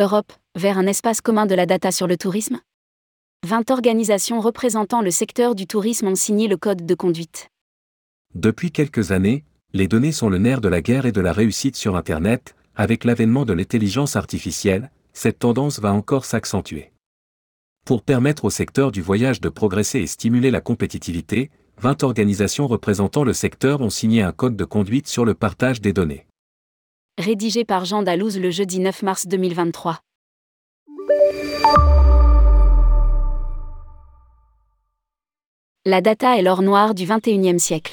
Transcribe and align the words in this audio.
Europe, 0.00 0.32
vers 0.56 0.78
un 0.78 0.86
espace 0.86 1.20
commun 1.20 1.44
de 1.44 1.54
la 1.54 1.66
data 1.66 1.92
sur 1.92 2.06
le 2.06 2.16
tourisme? 2.16 2.58
20 3.46 3.70
organisations 3.70 4.40
représentant 4.40 5.02
le 5.02 5.10
secteur 5.10 5.54
du 5.54 5.66
tourisme 5.66 6.08
ont 6.08 6.14
signé 6.14 6.48
le 6.48 6.56
code 6.56 6.86
de 6.86 6.94
conduite. 6.94 7.48
Depuis 8.34 8.72
quelques 8.72 9.12
années, 9.12 9.44
les 9.74 9.88
données 9.88 10.12
sont 10.12 10.30
le 10.30 10.38
nerf 10.38 10.62
de 10.62 10.68
la 10.68 10.80
guerre 10.80 11.04
et 11.04 11.12
de 11.12 11.20
la 11.20 11.34
réussite 11.34 11.76
sur 11.76 11.96
Internet, 11.96 12.54
avec 12.74 13.04
l'avènement 13.04 13.44
de 13.44 13.52
l'intelligence 13.52 14.16
artificielle, 14.16 14.90
cette 15.12 15.38
tendance 15.38 15.80
va 15.80 15.92
encore 15.92 16.24
s'accentuer. 16.24 16.92
Pour 17.84 18.02
permettre 18.02 18.46
au 18.46 18.50
secteur 18.50 18.92
du 18.92 19.02
voyage 19.02 19.40
de 19.42 19.50
progresser 19.50 20.00
et 20.00 20.06
stimuler 20.06 20.50
la 20.50 20.62
compétitivité, 20.62 21.50
20 21.78 22.04
organisations 22.04 22.66
représentant 22.66 23.24
le 23.24 23.34
secteur 23.34 23.82
ont 23.82 23.90
signé 23.90 24.22
un 24.22 24.32
code 24.32 24.56
de 24.56 24.64
conduite 24.64 25.08
sur 25.08 25.26
le 25.26 25.34
partage 25.34 25.82
des 25.82 25.92
données. 25.92 26.26
Rédigé 27.20 27.66
par 27.66 27.84
Jean 27.84 28.02
Dalouse 28.02 28.38
le 28.38 28.50
jeudi 28.50 28.78
9 28.78 29.02
mars 29.02 29.26
2023. 29.26 30.00
La 35.84 36.00
data 36.00 36.38
est 36.38 36.42
l'or 36.42 36.62
noir 36.62 36.94
du 36.94 37.04
XXIe 37.04 37.60
siècle. 37.60 37.92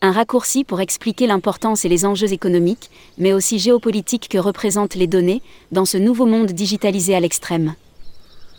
Un 0.00 0.10
raccourci 0.10 0.64
pour 0.64 0.80
expliquer 0.80 1.28
l'importance 1.28 1.84
et 1.84 1.88
les 1.88 2.04
enjeux 2.04 2.32
économiques, 2.32 2.90
mais 3.18 3.32
aussi 3.32 3.60
géopolitiques 3.60 4.28
que 4.28 4.38
représentent 4.38 4.96
les 4.96 5.06
données, 5.06 5.40
dans 5.70 5.84
ce 5.84 5.96
nouveau 5.96 6.26
monde 6.26 6.50
digitalisé 6.50 7.14
à 7.14 7.20
l'extrême. 7.20 7.76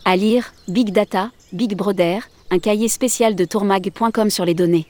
À 0.06 0.16
lire, 0.16 0.54
Big 0.68 0.90
Data, 0.90 1.32
Big 1.52 1.76
Brother, 1.76 2.30
un 2.50 2.60
cahier 2.60 2.88
spécial 2.88 3.34
de 3.34 3.44
tourmag.com 3.44 4.30
sur 4.30 4.46
les 4.46 4.54
données. 4.54 4.86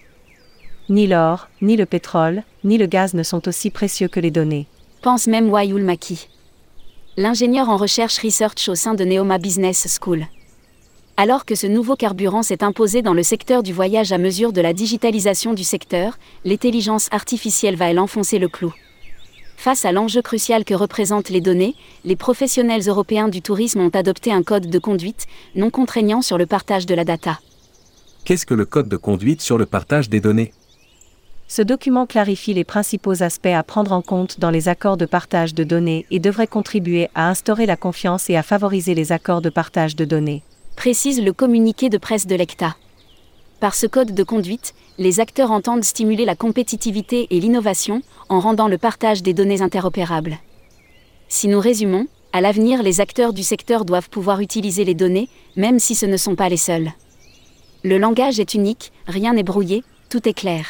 Ni 0.88 1.08
l'or, 1.08 1.48
ni 1.60 1.76
le 1.76 1.86
pétrole, 1.86 2.44
ni 2.62 2.78
le 2.78 2.86
gaz 2.86 3.14
ne 3.14 3.24
sont 3.24 3.48
aussi 3.48 3.70
précieux 3.70 4.06
que 4.06 4.20
les 4.20 4.30
données. 4.30 4.68
Pense 5.06 5.28
même 5.28 5.50
Wayoul 5.50 5.84
Maki. 5.84 6.26
L'ingénieur 7.16 7.68
en 7.68 7.76
recherche 7.76 8.18
research 8.18 8.68
au 8.68 8.74
sein 8.74 8.94
de 8.94 9.04
Neoma 9.04 9.38
Business 9.38 10.00
School. 10.00 10.26
Alors 11.16 11.44
que 11.44 11.54
ce 11.54 11.68
nouveau 11.68 11.94
carburant 11.94 12.42
s'est 12.42 12.64
imposé 12.64 13.02
dans 13.02 13.14
le 13.14 13.22
secteur 13.22 13.62
du 13.62 13.72
voyage 13.72 14.10
à 14.10 14.18
mesure 14.18 14.52
de 14.52 14.60
la 14.60 14.72
digitalisation 14.72 15.54
du 15.54 15.62
secteur, 15.62 16.18
l'intelligence 16.44 17.06
artificielle 17.12 17.76
va-elle 17.76 18.00
enfoncer 18.00 18.40
le 18.40 18.48
clou? 18.48 18.74
Face 19.56 19.84
à 19.84 19.92
l'enjeu 19.92 20.22
crucial 20.22 20.64
que 20.64 20.74
représentent 20.74 21.30
les 21.30 21.40
données, 21.40 21.76
les 22.04 22.16
professionnels 22.16 22.88
européens 22.88 23.28
du 23.28 23.42
tourisme 23.42 23.82
ont 23.82 23.90
adopté 23.90 24.32
un 24.32 24.42
code 24.42 24.68
de 24.68 24.78
conduite 24.80 25.26
non 25.54 25.70
contraignant 25.70 26.20
sur 26.20 26.36
le 26.36 26.46
partage 26.46 26.84
de 26.84 26.96
la 26.96 27.04
data. 27.04 27.38
Qu'est-ce 28.24 28.44
que 28.44 28.54
le 28.54 28.64
code 28.64 28.88
de 28.88 28.96
conduite 28.96 29.40
sur 29.40 29.56
le 29.56 29.66
partage 29.66 30.10
des 30.10 30.18
données? 30.18 30.52
Ce 31.48 31.62
document 31.62 32.06
clarifie 32.06 32.54
les 32.54 32.64
principaux 32.64 33.22
aspects 33.22 33.46
à 33.46 33.62
prendre 33.62 33.92
en 33.92 34.02
compte 34.02 34.40
dans 34.40 34.50
les 34.50 34.68
accords 34.68 34.96
de 34.96 35.06
partage 35.06 35.54
de 35.54 35.64
données 35.64 36.06
et 36.10 36.18
devrait 36.18 36.46
contribuer 36.46 37.08
à 37.14 37.28
instaurer 37.28 37.66
la 37.66 37.76
confiance 37.76 38.28
et 38.28 38.36
à 38.36 38.42
favoriser 38.42 38.94
les 38.94 39.12
accords 39.12 39.42
de 39.42 39.50
partage 39.50 39.94
de 39.96 40.04
données 40.04 40.42
précise 40.76 41.20
le 41.20 41.32
communiqué 41.32 41.88
de 41.88 41.98
presse 41.98 42.26
de 42.26 42.36
l'ECTA. 42.36 42.76
Par 43.58 43.74
ce 43.74 43.86
code 43.86 44.14
de 44.14 44.22
conduite, 44.22 44.74
les 44.98 45.18
acteurs 45.18 45.50
entendent 45.50 45.82
stimuler 45.82 46.26
la 46.26 46.36
compétitivité 46.36 47.26
et 47.30 47.40
l'innovation 47.40 48.02
en 48.28 48.38
rendant 48.38 48.68
le 48.68 48.78
partage 48.78 49.22
des 49.22 49.34
données 49.34 49.62
interopérables. 49.62 50.38
Si 51.28 51.48
nous 51.48 51.58
résumons, 51.58 52.06
à 52.32 52.42
l'avenir 52.42 52.82
les 52.82 53.00
acteurs 53.00 53.32
du 53.32 53.42
secteur 53.42 53.84
doivent 53.84 54.10
pouvoir 54.10 54.40
utiliser 54.40 54.84
les 54.84 54.94
données, 54.94 55.28
même 55.56 55.78
si 55.78 55.94
ce 55.94 56.06
ne 56.06 56.18
sont 56.18 56.36
pas 56.36 56.50
les 56.50 56.58
seuls. 56.58 56.92
Le 57.82 57.98
langage 57.98 58.38
est 58.38 58.54
unique, 58.54 58.92
rien 59.06 59.32
n'est 59.32 59.42
brouillé, 59.42 59.82
tout 60.10 60.28
est 60.28 60.34
clair. 60.34 60.66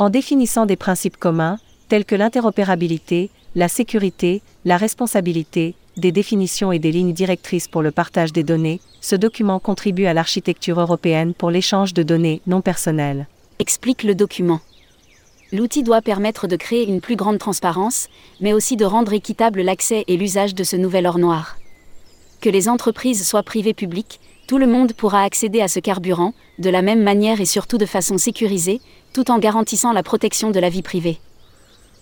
En 0.00 0.10
définissant 0.10 0.64
des 0.64 0.76
principes 0.76 1.16
communs, 1.16 1.58
tels 1.88 2.04
que 2.04 2.14
l'interopérabilité, 2.14 3.30
la 3.56 3.66
sécurité, 3.66 4.42
la 4.64 4.76
responsabilité, 4.76 5.74
des 5.96 6.12
définitions 6.12 6.70
et 6.70 6.78
des 6.78 6.92
lignes 6.92 7.12
directrices 7.12 7.66
pour 7.66 7.82
le 7.82 7.90
partage 7.90 8.32
des 8.32 8.44
données, 8.44 8.80
ce 9.00 9.16
document 9.16 9.58
contribue 9.58 10.06
à 10.06 10.14
l'architecture 10.14 10.78
européenne 10.78 11.34
pour 11.34 11.50
l'échange 11.50 11.94
de 11.94 12.04
données 12.04 12.40
non 12.46 12.60
personnelles. 12.60 13.26
Explique 13.58 14.04
le 14.04 14.14
document. 14.14 14.60
L'outil 15.50 15.82
doit 15.82 16.02
permettre 16.02 16.46
de 16.46 16.54
créer 16.54 16.86
une 16.86 17.00
plus 17.00 17.16
grande 17.16 17.38
transparence, 17.38 18.08
mais 18.40 18.52
aussi 18.52 18.76
de 18.76 18.84
rendre 18.84 19.12
équitable 19.12 19.62
l'accès 19.62 20.04
et 20.06 20.16
l'usage 20.16 20.54
de 20.54 20.62
ce 20.62 20.76
nouvel 20.76 21.08
or 21.08 21.18
noir. 21.18 21.56
Que 22.48 22.52
les 22.54 22.70
entreprises 22.70 23.28
soient 23.28 23.42
privées 23.42 23.74
publiques, 23.74 24.20
tout 24.46 24.56
le 24.56 24.66
monde 24.66 24.94
pourra 24.94 25.22
accéder 25.22 25.60
à 25.60 25.68
ce 25.68 25.80
carburant, 25.80 26.32
de 26.58 26.70
la 26.70 26.80
même 26.80 27.02
manière 27.02 27.42
et 27.42 27.44
surtout 27.44 27.76
de 27.76 27.84
façon 27.84 28.16
sécurisée, 28.16 28.80
tout 29.12 29.30
en 29.30 29.38
garantissant 29.38 29.92
la 29.92 30.02
protection 30.02 30.50
de 30.50 30.58
la 30.58 30.70
vie 30.70 30.80
privée. 30.80 31.18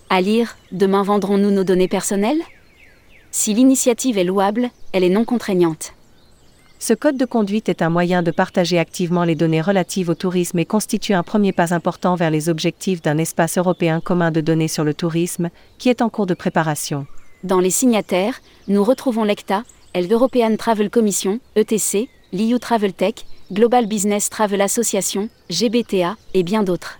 À 0.09 0.21
lire, 0.21 0.55
demain 0.71 1.03
vendrons-nous 1.03 1.51
nos 1.51 1.65
données 1.65 1.89
personnelles? 1.89 2.41
Si 3.29 3.53
l'initiative 3.53 4.17
est 4.17 4.23
louable, 4.23 4.69
elle 4.93 5.03
est 5.03 5.09
non 5.09 5.25
contraignante. 5.25 5.91
Ce 6.79 6.93
code 6.93 7.17
de 7.17 7.25
conduite 7.25 7.67
est 7.67 7.81
un 7.81 7.89
moyen 7.89 8.23
de 8.23 8.31
partager 8.31 8.79
activement 8.79 9.25
les 9.25 9.35
données 9.35 9.59
relatives 9.59 10.07
au 10.07 10.15
tourisme 10.15 10.59
et 10.59 10.65
constitue 10.65 11.13
un 11.13 11.23
premier 11.23 11.51
pas 11.51 11.73
important 11.73 12.15
vers 12.15 12.31
les 12.31 12.47
objectifs 12.47 13.01
d'un 13.01 13.17
espace 13.17 13.57
européen 13.57 13.99
commun 13.99 14.31
de 14.31 14.39
données 14.39 14.69
sur 14.69 14.85
le 14.85 14.93
tourisme, 14.93 15.49
qui 15.77 15.89
est 15.89 16.01
en 16.01 16.07
cours 16.07 16.25
de 16.25 16.35
préparation. 16.35 17.05
Dans 17.43 17.59
les 17.59 17.69
signataires, 17.69 18.39
nous 18.69 18.85
retrouvons 18.85 19.25
l'ECTA, 19.25 19.63
elle 19.97 20.11
European 20.13 20.55
Travel 20.57 20.91
Commission, 20.91 21.39
ETC, 21.55 22.07
l'IU 22.31 22.59
Travel 22.59 22.93
Tech, 22.93 23.25
Global 23.51 23.87
Business 23.87 24.29
Travel 24.29 24.61
Association, 24.61 25.27
GBTA, 25.49 26.17
et 26.35 26.43
bien 26.43 26.61
d'autres. 26.61 26.99